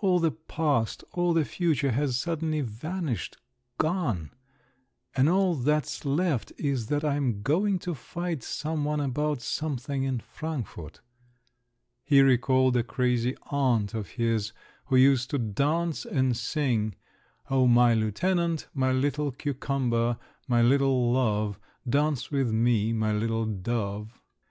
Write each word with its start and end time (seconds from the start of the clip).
All 0.00 0.18
the 0.18 0.32
past, 0.32 1.02
all 1.12 1.32
the 1.32 1.46
future 1.46 1.92
has 1.92 2.20
suddenly 2.20 2.60
vanished, 2.60 3.38
gone,—and 3.78 5.28
all 5.30 5.54
that's 5.54 6.04
left 6.04 6.52
is 6.58 6.88
that 6.88 7.04
I 7.04 7.14
am 7.14 7.40
going 7.40 7.78
to 7.78 7.94
fight 7.94 8.42
some 8.42 8.84
one 8.84 9.00
about 9.00 9.40
something 9.40 10.02
in 10.02 10.20
Frankfort." 10.20 11.00
He 12.04 12.20
recalled 12.20 12.76
a 12.76 12.82
crazy 12.82 13.34
aunt 13.50 13.94
of 13.94 14.08
his 14.20 14.52
who 14.88 14.96
used 14.96 15.30
to 15.30 15.38
dance 15.38 16.04
and 16.04 16.36
sing: 16.36 16.94
"O 17.48 17.66
my 17.66 17.94
lieutenant! 17.94 18.68
My 18.74 18.92
little 18.92 19.30
cucumber! 19.32 20.18
My 20.46 20.60
little 20.60 21.10
love! 21.12 21.58
Dance 21.88 22.30
with 22.30 22.52
me, 22.52 22.92
my 22.92 23.10
little 23.14 23.46
dove!" 23.46 24.20